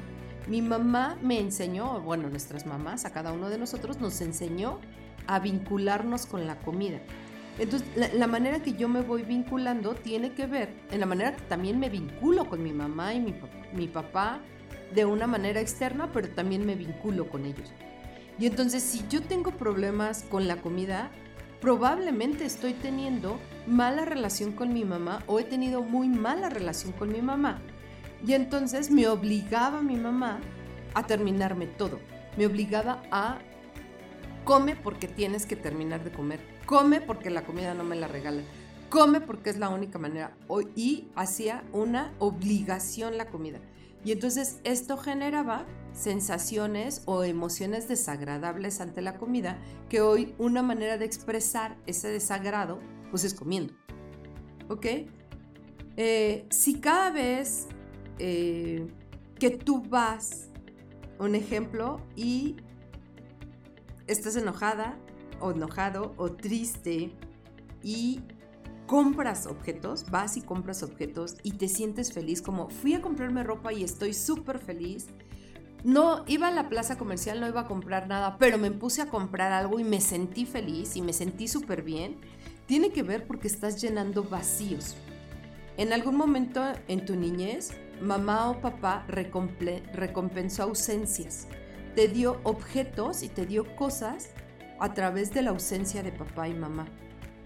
Mi 0.48 0.62
mamá 0.62 1.18
me 1.22 1.40
enseñó, 1.40 2.00
bueno, 2.00 2.30
nuestras 2.30 2.66
mamás, 2.66 3.04
a 3.04 3.12
cada 3.12 3.32
uno 3.32 3.50
de 3.50 3.58
nosotros 3.58 4.00
nos 4.00 4.20
enseñó 4.20 4.80
a 5.26 5.40
vincularnos 5.40 6.26
con 6.26 6.46
la 6.46 6.58
comida. 6.60 7.00
Entonces, 7.58 7.88
la, 8.14 8.26
manera 8.26 8.60
que 8.60 8.74
yo 8.74 8.88
me 8.88 9.00
voy 9.00 9.22
vinculando 9.22 9.94
tiene 9.94 10.32
que 10.32 10.46
ver 10.46 10.74
en 10.90 11.00
la 11.00 11.06
manera 11.06 11.34
que 11.34 11.42
también 11.42 11.78
me 11.80 11.88
vinculo 11.88 12.48
con 12.48 12.62
mi 12.62 12.72
mamá 12.72 13.14
y 13.14 13.20
mi, 13.20 13.34
mi 13.74 13.88
papá 13.88 14.40
de 14.94 15.04
una 15.04 15.26
manera 15.26 15.60
externa, 15.60 16.12
pero 16.12 16.28
también 16.28 16.66
me 16.66 16.74
vinculo 16.74 17.28
con 17.28 17.46
ellos. 17.46 17.72
Y 18.38 18.46
entonces, 18.46 18.82
si 18.82 19.04
yo 19.08 19.22
tengo 19.22 19.52
problemas 19.52 20.22
con 20.24 20.46
la 20.46 20.56
comida, 20.56 21.10
probablemente 21.60 22.44
estoy 22.44 22.72
teniendo 22.74 23.38
mala 23.66 24.04
relación 24.04 24.52
con 24.52 24.72
mi 24.72 24.84
mamá 24.84 25.22
o 25.26 25.40
he 25.40 25.44
tenido 25.44 25.82
muy 25.82 26.08
mala 26.08 26.48
relación 26.48 26.92
con 26.92 27.10
mi 27.10 27.22
mamá. 27.22 27.60
Y 28.26 28.32
entonces 28.32 28.90
me 28.90 29.08
obligaba 29.08 29.82
mi 29.82 29.96
mamá 29.96 30.40
a 30.94 31.06
terminarme 31.06 31.66
todo. 31.66 32.00
Me 32.36 32.46
obligaba 32.46 33.02
a 33.10 33.38
come 34.44 34.76
porque 34.76 35.08
tienes 35.08 35.46
que 35.46 35.56
terminar 35.56 36.04
de 36.04 36.12
comer. 36.12 36.40
Come 36.66 37.00
porque 37.00 37.30
la 37.30 37.44
comida 37.44 37.74
no 37.74 37.84
me 37.84 37.96
la 37.96 38.08
regala. 38.08 38.42
Come 38.88 39.20
porque 39.20 39.50
es 39.50 39.58
la 39.58 39.68
única 39.68 39.98
manera. 39.98 40.36
Y 40.74 41.08
hacía 41.14 41.64
una 41.72 42.12
obligación 42.18 43.18
la 43.18 43.26
comida. 43.26 43.60
Y 44.06 44.12
entonces 44.12 44.60
esto 44.62 44.96
generaba 44.96 45.66
sensaciones 45.92 47.02
o 47.06 47.24
emociones 47.24 47.88
desagradables 47.88 48.80
ante 48.80 49.02
la 49.02 49.18
comida, 49.18 49.58
que 49.88 50.00
hoy 50.00 50.32
una 50.38 50.62
manera 50.62 50.96
de 50.96 51.04
expresar 51.04 51.76
ese 51.86 52.06
desagrado, 52.06 52.78
pues 53.10 53.24
es 53.24 53.34
comiendo. 53.34 53.74
¿Ok? 54.68 54.86
Eh, 55.96 56.46
si 56.50 56.78
cada 56.78 57.10
vez 57.10 57.66
eh, 58.20 58.86
que 59.40 59.50
tú 59.50 59.82
vas, 59.82 60.50
un 61.18 61.34
ejemplo, 61.34 62.00
y 62.14 62.54
estás 64.06 64.36
enojada 64.36 65.00
o 65.40 65.50
enojado 65.50 66.14
o 66.16 66.30
triste 66.30 67.10
y 67.82 68.20
compras 68.86 69.46
objetos, 69.46 70.10
vas 70.10 70.36
y 70.36 70.42
compras 70.42 70.82
objetos 70.82 71.36
y 71.42 71.52
te 71.52 71.68
sientes 71.68 72.12
feliz, 72.12 72.40
como 72.40 72.70
fui 72.70 72.94
a 72.94 73.02
comprarme 73.02 73.42
ropa 73.42 73.72
y 73.72 73.84
estoy 73.84 74.14
súper 74.14 74.58
feliz. 74.58 75.08
No 75.84 76.24
iba 76.26 76.48
a 76.48 76.52
la 76.52 76.68
plaza 76.68 76.98
comercial, 76.98 77.40
no 77.40 77.48
iba 77.48 77.62
a 77.62 77.66
comprar 77.66 78.08
nada, 78.08 78.38
pero 78.38 78.58
me 78.58 78.70
puse 78.70 79.02
a 79.02 79.08
comprar 79.08 79.52
algo 79.52 79.78
y 79.78 79.84
me 79.84 80.00
sentí 80.00 80.46
feliz 80.46 80.96
y 80.96 81.02
me 81.02 81.12
sentí 81.12 81.48
súper 81.48 81.82
bien. 81.82 82.18
Tiene 82.66 82.90
que 82.90 83.02
ver 83.02 83.26
porque 83.26 83.46
estás 83.46 83.80
llenando 83.80 84.24
vacíos. 84.24 84.96
En 85.76 85.92
algún 85.92 86.16
momento 86.16 86.62
en 86.88 87.04
tu 87.04 87.14
niñez, 87.14 87.70
mamá 88.00 88.50
o 88.50 88.60
papá 88.60 89.06
recompensó 89.06 90.62
ausencias. 90.62 91.46
Te 91.94 92.08
dio 92.08 92.40
objetos 92.44 93.22
y 93.22 93.28
te 93.28 93.46
dio 93.46 93.76
cosas 93.76 94.30
a 94.80 94.92
través 94.94 95.32
de 95.32 95.42
la 95.42 95.50
ausencia 95.50 96.02
de 96.02 96.12
papá 96.12 96.48
y 96.48 96.54
mamá. 96.54 96.86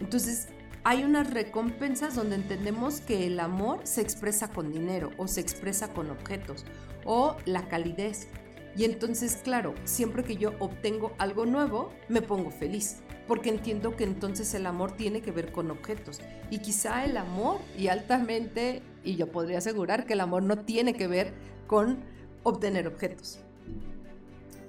Entonces, 0.01 0.49
hay 0.83 1.05
unas 1.05 1.31
recompensas 1.31 2.15
donde 2.15 2.37
entendemos 2.37 3.01
que 3.01 3.27
el 3.27 3.39
amor 3.39 3.81
se 3.85 4.01
expresa 4.01 4.49
con 4.49 4.73
dinero 4.73 5.11
o 5.19 5.29
se 5.29 5.41
expresa 5.41 5.93
con 5.93 6.11
objetos 6.11 6.65
o 7.05 7.37
la 7.45 7.69
calidez. 7.69 8.29
Y 8.77 8.85
entonces, 8.85 9.41
claro, 9.43 9.75
siempre 9.85 10.25
que 10.25 10.37
yo 10.37 10.53
obtengo 10.59 11.13
algo 11.19 11.45
nuevo, 11.45 11.91
me 12.09 12.23
pongo 12.23 12.51
feliz, 12.51 12.99
porque 13.27 13.51
entiendo 13.51 13.97
que 13.97 14.05
entonces 14.05 14.55
el 14.55 14.65
amor 14.65 14.93
tiene 14.93 15.21
que 15.21 15.33
ver 15.33 15.53
con 15.53 15.71
objetos. 15.71 16.21
Y 16.51 16.59
quizá 16.59 17.05
el 17.05 17.17
amor, 17.17 17.61
y 17.77 17.89
altamente, 17.89 18.83
y 19.05 19.17
yo 19.17 19.31
podría 19.31 19.59
asegurar 19.59 20.07
que 20.07 20.15
el 20.15 20.21
amor 20.21 20.45
no 20.45 20.59
tiene 20.65 20.95
que 20.95 21.09
ver 21.09 21.35
con 21.67 21.99
obtener 22.43 22.87
objetos. 22.87 23.41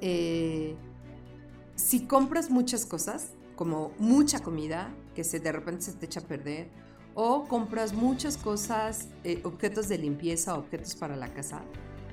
Eh, 0.02 0.76
si 1.76 2.06
compras 2.06 2.50
muchas 2.50 2.86
cosas, 2.86 3.34
como 3.56 3.92
mucha 4.00 4.40
comida, 4.40 4.92
que 5.16 5.24
se, 5.24 5.40
de 5.40 5.52
repente 5.52 5.84
se 5.84 5.94
te 5.94 6.06
echa 6.06 6.20
a 6.20 6.24
perder, 6.24 6.70
o 7.14 7.46
compras 7.48 7.94
muchas 7.94 8.38
cosas, 8.38 9.10
eh, 9.24 9.42
objetos 9.44 9.90
de 9.90 9.98
limpieza, 9.98 10.58
objetos 10.58 10.96
para 10.96 11.16
la 11.16 11.28
casa. 11.34 11.62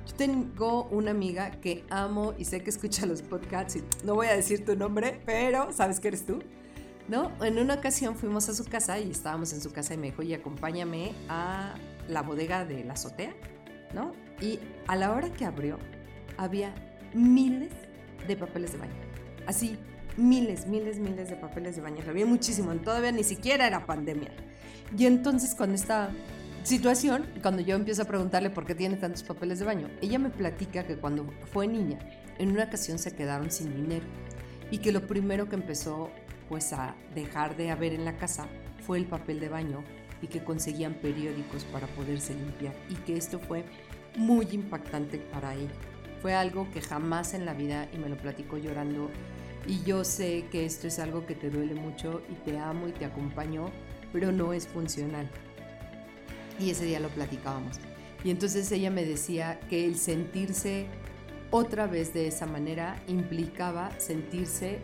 Yo 0.05 0.15
tengo 0.15 0.85
una 0.85 1.11
amiga 1.11 1.51
que 1.61 1.83
amo 1.89 2.33
y 2.37 2.45
sé 2.45 2.61
que 2.61 2.69
escucha 2.69 3.05
los 3.05 3.21
podcasts 3.21 3.77
y 3.77 3.83
no 4.03 4.15
voy 4.15 4.27
a 4.27 4.35
decir 4.35 4.65
tu 4.65 4.75
nombre, 4.75 5.21
pero 5.25 5.71
sabes 5.71 5.99
que 5.99 6.09
eres 6.09 6.25
tú. 6.25 6.39
¿No? 7.07 7.31
En 7.43 7.57
una 7.57 7.73
ocasión 7.73 8.15
fuimos 8.15 8.49
a 8.49 8.53
su 8.53 8.65
casa 8.65 8.99
y 8.99 9.09
estábamos 9.09 9.51
en 9.53 9.61
su 9.61 9.71
casa 9.71 9.95
y 9.95 9.97
me 9.97 10.07
dijo, 10.07 10.21
y 10.21 10.35
acompáñame 10.35 11.13
a 11.27 11.73
la 12.07 12.21
bodega 12.21 12.65
de 12.65 12.83
la 12.83 12.93
azotea, 12.93 13.33
¿no? 13.95 14.11
Y 14.39 14.59
a 14.85 14.95
la 14.95 15.11
hora 15.11 15.33
que 15.33 15.43
abrió, 15.43 15.79
había 16.37 16.71
miles 17.15 17.71
de 18.27 18.35
papeles 18.35 18.73
de 18.73 18.77
baño. 18.77 18.93
Así, 19.47 19.75
miles, 20.19 20.67
miles, 20.67 20.99
miles 20.99 21.29
de 21.29 21.35
papeles 21.35 21.75
de 21.75 21.81
baño. 21.81 22.03
Había 22.07 22.25
muchísimo, 22.25 22.73
todavía 22.75 23.11
ni 23.11 23.23
siquiera 23.23 23.67
era 23.67 23.85
pandemia. 23.85 24.31
Y 24.97 25.05
entonces 25.05 25.55
con 25.55 25.73
esta 25.73 26.11
situación, 26.63 27.25
cuando 27.41 27.61
yo 27.61 27.75
empiezo 27.75 28.01
a 28.01 28.05
preguntarle 28.05 28.49
por 28.49 28.65
qué 28.65 28.75
tiene 28.75 28.97
tantos 28.97 29.23
papeles 29.23 29.59
de 29.59 29.65
baño, 29.65 29.89
ella 30.01 30.19
me 30.19 30.29
platica 30.29 30.85
que 30.85 30.97
cuando 30.97 31.25
fue 31.51 31.67
niña, 31.67 31.99
en 32.37 32.51
una 32.51 32.65
ocasión 32.65 32.99
se 32.99 33.15
quedaron 33.15 33.51
sin 33.51 33.75
dinero 33.75 34.05
y 34.71 34.79
que 34.79 34.91
lo 34.91 35.07
primero 35.07 35.49
que 35.49 35.55
empezó 35.55 36.09
pues 36.47 36.73
a 36.73 36.95
dejar 37.13 37.55
de 37.57 37.71
haber 37.71 37.93
en 37.93 38.05
la 38.05 38.17
casa 38.17 38.47
fue 38.85 38.97
el 38.97 39.05
papel 39.05 39.39
de 39.39 39.49
baño 39.49 39.83
y 40.21 40.27
que 40.27 40.43
conseguían 40.43 40.95
periódicos 40.95 41.63
para 41.65 41.87
poderse 41.87 42.33
limpiar 42.33 42.73
y 42.89 42.95
que 42.95 43.15
esto 43.15 43.39
fue 43.39 43.63
muy 44.17 44.47
impactante 44.51 45.17
para 45.17 45.55
ella. 45.55 45.69
Fue 46.21 46.33
algo 46.33 46.69
que 46.71 46.81
jamás 46.81 47.33
en 47.33 47.45
la 47.45 47.53
vida, 47.53 47.87
y 47.93 47.97
me 47.97 48.09
lo 48.09 48.17
platicó 48.17 48.57
llorando, 48.57 49.09
y 49.69 49.83
yo 49.83 50.03
sé 50.03 50.45
que 50.51 50.65
esto 50.65 50.87
es 50.87 50.97
algo 50.97 51.27
que 51.27 51.35
te 51.35 51.51
duele 51.51 51.75
mucho 51.75 52.23
y 52.27 52.33
te 52.33 52.57
amo 52.57 52.87
y 52.87 52.91
te 52.91 53.05
acompaño, 53.05 53.69
pero 54.11 54.31
no 54.31 54.51
es 54.51 54.67
funcional. 54.67 55.29
Y 56.59 56.71
ese 56.71 56.85
día 56.85 56.99
lo 56.99 57.09
platicábamos. 57.09 57.77
Y 58.23 58.31
entonces 58.31 58.71
ella 58.71 58.89
me 58.89 59.05
decía 59.05 59.59
que 59.69 59.85
el 59.85 59.99
sentirse 59.99 60.87
otra 61.51 61.85
vez 61.85 62.15
de 62.15 62.25
esa 62.25 62.47
manera 62.47 62.99
implicaba 63.07 63.91
sentirse 63.99 64.79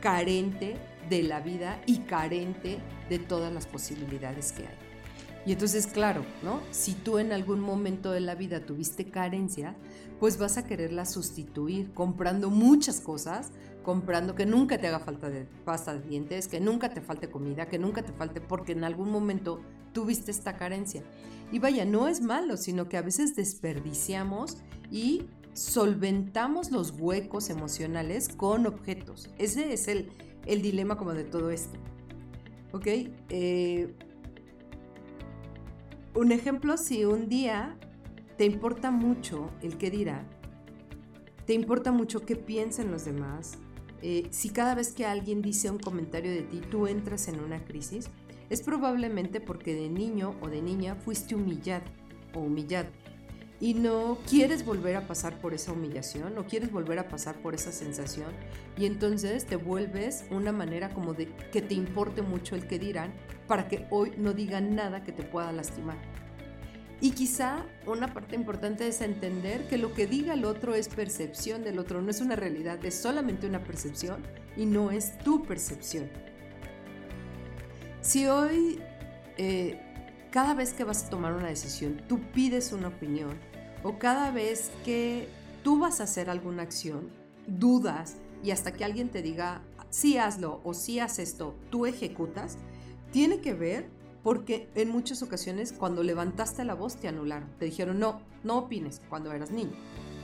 carente 0.00 0.76
de 1.10 1.22
la 1.22 1.40
vida 1.40 1.82
y 1.84 1.98
carente 1.98 2.78
de 3.10 3.18
todas 3.18 3.52
las 3.52 3.66
posibilidades 3.66 4.52
que 4.52 4.62
hay. 4.62 4.86
Y 5.46 5.52
entonces, 5.52 5.86
claro, 5.86 6.24
¿no? 6.42 6.60
Si 6.72 6.94
tú 6.94 7.18
en 7.18 7.32
algún 7.32 7.60
momento 7.60 8.10
de 8.10 8.20
la 8.20 8.34
vida 8.34 8.66
tuviste 8.66 9.04
carencia, 9.04 9.76
pues 10.18 10.38
vas 10.38 10.56
a 10.56 10.66
quererla 10.66 11.04
sustituir 11.04 11.92
comprando 11.92 12.50
muchas 12.50 13.00
cosas, 13.00 13.52
comprando 13.86 14.34
que 14.34 14.46
nunca 14.46 14.78
te 14.78 14.88
haga 14.88 14.98
falta 14.98 15.30
de 15.30 15.44
pasta 15.64 15.94
de 15.94 16.00
dientes, 16.00 16.48
que 16.48 16.58
nunca 16.58 16.92
te 16.92 17.00
falte 17.00 17.30
comida, 17.30 17.68
que 17.68 17.78
nunca 17.78 18.02
te 18.02 18.12
falte, 18.12 18.40
porque 18.40 18.72
en 18.72 18.82
algún 18.82 19.12
momento 19.12 19.60
tuviste 19.92 20.32
esta 20.32 20.56
carencia. 20.56 21.04
Y 21.52 21.60
vaya, 21.60 21.84
no 21.84 22.08
es 22.08 22.20
malo, 22.20 22.56
sino 22.56 22.88
que 22.88 22.96
a 22.96 23.02
veces 23.02 23.36
desperdiciamos 23.36 24.56
y 24.90 25.26
solventamos 25.52 26.72
los 26.72 26.94
huecos 26.98 27.48
emocionales 27.48 28.28
con 28.28 28.66
objetos. 28.66 29.30
Ese 29.38 29.72
es 29.72 29.86
el, 29.86 30.10
el 30.46 30.62
dilema 30.62 30.98
como 30.98 31.14
de 31.14 31.22
todo 31.22 31.52
esto. 31.52 31.78
¿Ok? 32.72 32.88
Eh, 33.28 33.94
un 36.16 36.32
ejemplo, 36.32 36.76
si 36.76 37.04
un 37.04 37.28
día 37.28 37.78
te 38.36 38.46
importa 38.46 38.90
mucho 38.90 39.48
el 39.62 39.78
qué 39.78 39.92
dirá, 39.92 40.26
te 41.46 41.54
importa 41.54 41.92
mucho 41.92 42.26
qué 42.26 42.34
piensan 42.34 42.90
los 42.90 43.04
demás, 43.04 43.60
eh, 44.02 44.26
si 44.30 44.50
cada 44.50 44.74
vez 44.74 44.92
que 44.92 45.06
alguien 45.06 45.42
dice 45.42 45.70
un 45.70 45.78
comentario 45.78 46.30
de 46.30 46.42
ti 46.42 46.60
tú 46.70 46.86
entras 46.86 47.28
en 47.28 47.40
una 47.40 47.64
crisis, 47.64 48.08
es 48.50 48.62
probablemente 48.62 49.40
porque 49.40 49.74
de 49.74 49.88
niño 49.88 50.36
o 50.40 50.48
de 50.48 50.62
niña 50.62 50.94
fuiste 50.94 51.34
humillado 51.34 51.84
o 52.34 52.40
humillado 52.40 52.88
y 53.60 53.74
no 53.74 54.18
quieres 54.28 54.64
volver 54.64 54.96
a 54.96 55.06
pasar 55.06 55.40
por 55.40 55.54
esa 55.54 55.72
humillación, 55.72 56.34
no 56.34 56.46
quieres 56.46 56.70
volver 56.70 56.98
a 56.98 57.08
pasar 57.08 57.36
por 57.36 57.54
esa 57.54 57.72
sensación 57.72 58.32
y 58.76 58.86
entonces 58.86 59.46
te 59.46 59.56
vuelves 59.56 60.26
una 60.30 60.52
manera 60.52 60.90
como 60.90 61.14
de 61.14 61.28
que 61.52 61.62
te 61.62 61.74
importe 61.74 62.22
mucho 62.22 62.54
el 62.54 62.66
que 62.66 62.78
dirán 62.78 63.14
para 63.46 63.68
que 63.68 63.86
hoy 63.90 64.12
no 64.18 64.34
digan 64.34 64.74
nada 64.74 65.04
que 65.04 65.12
te 65.12 65.22
pueda 65.22 65.52
lastimar. 65.52 65.96
Y 67.00 67.10
quizá 67.10 67.66
una 67.86 68.14
parte 68.14 68.36
importante 68.36 68.88
es 68.88 69.02
entender 69.02 69.68
que 69.68 69.76
lo 69.76 69.92
que 69.92 70.06
diga 70.06 70.32
el 70.32 70.44
otro 70.44 70.74
es 70.74 70.88
percepción 70.88 71.62
del 71.62 71.78
otro, 71.78 72.00
no 72.00 72.10
es 72.10 72.20
una 72.20 72.36
realidad, 72.36 72.82
es 72.84 72.94
solamente 72.94 73.46
una 73.46 73.62
percepción 73.62 74.22
y 74.56 74.64
no 74.64 74.90
es 74.90 75.18
tu 75.18 75.42
percepción. 75.44 76.08
Si 78.00 78.26
hoy, 78.26 78.80
eh, 79.36 79.78
cada 80.30 80.54
vez 80.54 80.72
que 80.72 80.84
vas 80.84 81.04
a 81.04 81.10
tomar 81.10 81.34
una 81.34 81.48
decisión, 81.48 82.00
tú 82.08 82.20
pides 82.32 82.72
una 82.72 82.88
opinión, 82.88 83.36
o 83.82 83.98
cada 83.98 84.30
vez 84.30 84.70
que 84.84 85.28
tú 85.62 85.78
vas 85.78 86.00
a 86.00 86.04
hacer 86.04 86.30
alguna 86.30 86.62
acción, 86.62 87.10
dudas 87.46 88.16
y 88.42 88.52
hasta 88.52 88.72
que 88.72 88.84
alguien 88.84 89.10
te 89.10 89.22
diga, 89.22 89.60
sí 89.90 90.18
hazlo 90.18 90.60
o 90.64 90.72
sí 90.72 90.98
haz 90.98 91.18
esto, 91.18 91.54
tú 91.70 91.84
ejecutas, 91.84 92.56
tiene 93.12 93.40
que 93.40 93.54
ver 93.54 93.88
porque 94.26 94.68
en 94.74 94.88
muchas 94.88 95.22
ocasiones 95.22 95.72
cuando 95.72 96.02
levantaste 96.02 96.64
la 96.64 96.74
voz 96.74 96.96
te 96.96 97.06
anularon. 97.06 97.48
Te 97.60 97.66
dijeron, 97.66 98.00
no, 98.00 98.22
no 98.42 98.58
opines 98.58 99.00
cuando 99.08 99.30
eras 99.30 99.52
niño 99.52 99.70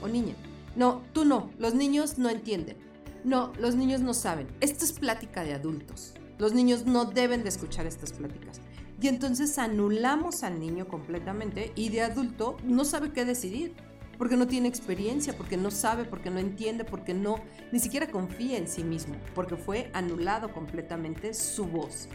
o 0.01 0.09
niña. 0.09 0.35
No, 0.75 1.03
tú 1.13 1.23
no, 1.23 1.51
los 1.57 1.73
niños 1.73 2.17
no 2.17 2.29
entienden. 2.29 2.75
No, 3.23 3.53
los 3.61 3.75
niños 3.75 4.01
no 4.01 4.13
saben. 4.13 4.49
Esto 4.59 4.83
es 4.83 4.91
plática 4.91 5.45
de 5.45 5.53
adultos. 5.53 6.15
Los 6.37 6.51
niños 6.51 6.85
no 6.85 7.05
deben 7.05 7.43
de 7.43 7.47
escuchar 7.47 7.85
estas 7.85 8.11
pláticas. 8.11 8.59
Y 9.01 9.07
entonces 9.07 9.57
anulamos 9.57 10.43
al 10.43 10.59
niño 10.59 10.89
completamente 10.89 11.71
y 11.73 11.87
de 11.87 12.01
adulto 12.01 12.57
no 12.65 12.83
sabe 12.83 13.13
qué 13.13 13.23
decidir 13.23 13.73
porque 14.17 14.35
no 14.35 14.47
tiene 14.47 14.67
experiencia, 14.67 15.37
porque 15.37 15.55
no 15.55 15.71
sabe, 15.71 16.03
porque 16.03 16.29
no 16.29 16.39
entiende, 16.39 16.83
porque 16.83 17.13
no, 17.13 17.37
ni 17.71 17.79
siquiera 17.79 18.11
confía 18.11 18.57
en 18.57 18.67
sí 18.67 18.83
mismo, 18.83 19.15
porque 19.33 19.55
fue 19.55 19.89
anulado 19.93 20.51
completamente 20.51 21.33
su 21.33 21.63
voz. 21.67 22.09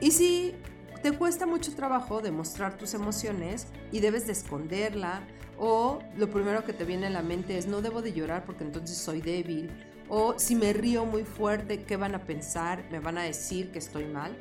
Y 0.00 0.10
si 0.10 0.54
te 1.02 1.12
cuesta 1.12 1.46
mucho 1.46 1.74
trabajo 1.74 2.20
demostrar 2.20 2.76
tus 2.76 2.94
emociones 2.94 3.66
y 3.92 4.00
debes 4.00 4.26
de 4.26 4.32
esconderla, 4.32 5.26
o 5.58 6.00
lo 6.16 6.30
primero 6.30 6.64
que 6.64 6.72
te 6.72 6.84
viene 6.84 7.06
a 7.06 7.10
la 7.10 7.22
mente 7.22 7.56
es 7.56 7.66
no 7.66 7.80
debo 7.80 8.02
de 8.02 8.12
llorar 8.12 8.44
porque 8.44 8.64
entonces 8.64 8.96
soy 8.96 9.20
débil, 9.20 9.70
o 10.08 10.38
si 10.38 10.54
me 10.54 10.72
río 10.72 11.04
muy 11.04 11.24
fuerte, 11.24 11.82
¿qué 11.84 11.96
van 11.96 12.14
a 12.14 12.24
pensar? 12.24 12.84
¿Me 12.90 13.00
van 13.00 13.18
a 13.18 13.22
decir 13.22 13.72
que 13.72 13.78
estoy 13.78 14.04
mal? 14.04 14.36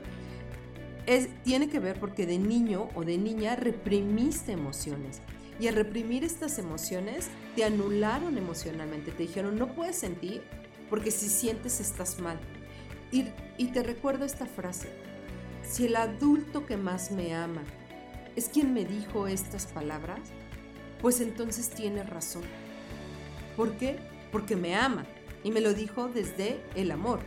Es, 1.06 1.30
tiene 1.44 1.70
que 1.70 1.80
ver 1.80 2.00
porque 2.00 2.26
de 2.26 2.38
niño 2.38 2.90
o 2.96 3.04
de 3.04 3.18
niña 3.18 3.56
reprimiste 3.56 4.52
emociones 4.52 5.22
y 5.60 5.68
al 5.68 5.76
reprimir 5.76 6.24
estas 6.24 6.60
emociones, 6.60 7.30
te 7.56 7.64
anularon 7.64 8.38
emocionalmente. 8.38 9.12
Te 9.12 9.24
dijeron, 9.24 9.58
no 9.58 9.74
puedes 9.74 9.98
sentir 9.98 10.44
porque 10.90 11.12
si 11.12 11.30
sientes 11.30 11.80
estás 11.80 12.20
mal. 12.20 12.40
Y, 13.12 13.26
y 13.58 13.68
te 13.68 13.82
recuerdo 13.82 14.26
esta 14.26 14.46
frase. 14.46 14.90
Si 15.68 15.86
el 15.86 15.96
adulto 15.96 16.66
que 16.66 16.78
más 16.78 17.12
me 17.12 17.34
ama 17.34 17.64
es 18.36 18.50
quien 18.50 18.74
me 18.74 18.86
dijo 18.86 19.28
estas 19.28 19.66
palabras, 19.66 20.20
pues 21.02 21.22
entonces 21.22 21.70
tiene 21.70 22.04
razón. 22.04 22.44
¿Por 23.58 23.74
qué? 23.78 23.98
Porque 24.32 24.56
me 24.56 24.76
ama 24.76 25.06
y 25.44 25.52
me 25.52 25.62
lo 25.62 25.74
dijo 25.74 26.08
desde 26.08 26.62
el 26.76 26.92
amor. 26.92 27.20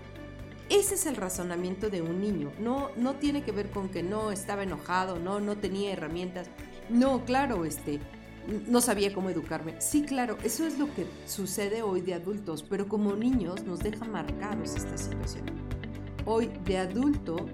Ese 0.68 0.94
es 0.94 1.06
el 1.06 1.16
razonamiento 1.16 1.88
de 1.88 2.02
un 2.02 2.20
niño. 2.20 2.52
No, 2.60 2.90
no 2.96 3.14
tiene 3.14 3.42
que 3.42 3.52
ver 3.52 3.70
con 3.70 3.88
que 3.88 4.02
no 4.02 4.30
estaba 4.30 4.62
enojado, 4.62 5.18
no, 5.18 5.40
no 5.40 5.56
tenía 5.56 5.92
herramientas. 5.92 6.48
No, 6.90 7.24
claro, 7.24 7.64
este, 7.64 8.00
no 8.66 8.80
sabía 8.80 9.12
cómo 9.14 9.30
educarme. 9.30 9.80
Sí, 9.80 10.02
claro, 10.02 10.36
eso 10.44 10.66
es 10.66 10.78
lo 10.78 10.92
que 10.94 11.06
sucede 11.26 11.82
hoy 11.82 12.02
de 12.02 12.14
adultos, 12.14 12.62
pero 12.62 12.86
como 12.86 13.14
niños 13.14 13.64
nos 13.64 13.80
deja 13.80 14.04
marcados 14.04 14.76
esta 14.76 14.98
situación. 14.98 15.46
Hoy 16.26 16.50
de 16.64 16.78
adulto 16.78 17.46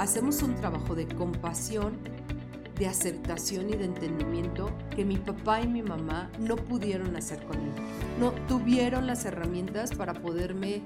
hacemos 0.00 0.42
un 0.42 0.54
trabajo 0.54 0.94
de 0.94 1.06
compasión, 1.06 1.98
de 2.78 2.86
aceptación 2.86 3.68
y 3.68 3.74
de 3.74 3.84
entendimiento 3.84 4.72
que 4.96 5.04
mi 5.04 5.18
papá 5.18 5.60
y 5.60 5.68
mi 5.68 5.82
mamá 5.82 6.30
no 6.38 6.56
pudieron 6.56 7.14
hacer 7.16 7.44
conmigo. 7.44 7.76
No 8.18 8.32
tuvieron 8.48 9.06
las 9.06 9.26
herramientas 9.26 9.94
para 9.94 10.14
poderme 10.14 10.80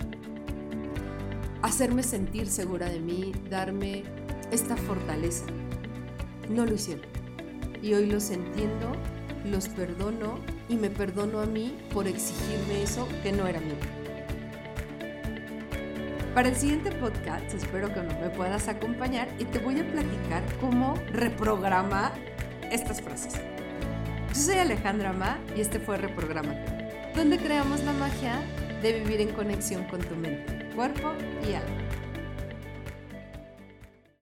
hacerme 1.63 2.03
sentir 2.03 2.49
segura 2.49 2.91
de 2.91 2.99
mí, 2.99 3.33
darme 3.49 4.03
esta 4.51 4.77
fortaleza. 4.77 5.45
No 6.51 6.67
lo 6.67 6.75
hicieron. 6.75 7.07
Y 7.83 7.95
hoy 7.95 8.07
los 8.07 8.31
entiendo 8.31 8.97
los 9.45 9.69
perdono 9.69 10.41
y 10.69 10.75
me 10.75 10.91
perdono 10.91 11.41
a 11.41 11.47
mí 11.47 11.77
por 11.93 12.09
exigirme 12.09 12.83
eso 12.83 13.07
que 13.23 13.31
no 13.31 13.47
era 13.47 13.61
mío. 13.61 14.04
Para 16.35 16.49
el 16.49 16.57
siguiente 16.57 16.91
podcast 16.91 17.55
espero 17.55 17.95
que 17.95 18.03
me 18.03 18.29
puedas 18.31 18.67
acompañar 18.67 19.29
y 19.39 19.45
te 19.45 19.61
voy 19.61 19.79
a 19.79 19.87
platicar 19.87 20.43
cómo 20.61 20.95
reprogramar 21.13 22.13
estas 22.73 23.01
frases. 23.01 23.35
Yo 24.31 24.35
soy 24.35 24.57
Alejandra 24.57 25.13
Ma 25.13 25.39
y 25.57 25.61
este 25.61 25.79
fue 25.79 25.97
Reprogramate, 25.97 27.13
donde 27.15 27.39
creamos 27.39 27.85
la 27.85 27.93
magia 27.93 28.43
de 28.83 28.95
vivir 28.95 29.21
en 29.21 29.29
conexión 29.29 29.85
con 29.85 30.01
tu 30.01 30.17
mente, 30.17 30.69
cuerpo 30.75 31.13
y 31.49 31.55
alma. 31.55 31.84